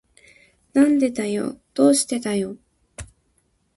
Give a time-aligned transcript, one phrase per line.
[0.73, 1.59] なんでだよ。
[1.75, 2.57] どうしてだよ。